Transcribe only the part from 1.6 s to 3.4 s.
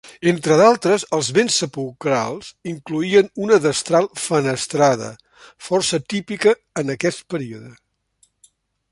sepulcrals incloïen